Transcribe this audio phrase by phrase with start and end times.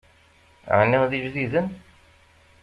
[0.79, 1.67] Ɛni d ijdiden?